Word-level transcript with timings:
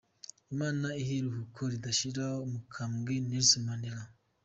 Imana 0.53 0.87
ihe 1.01 1.13
iruhuko 1.19 1.61
ridashira 1.71 2.25
umukambwe 2.45 3.13
Nelson 3.29 3.61
Mandela. 3.67 4.03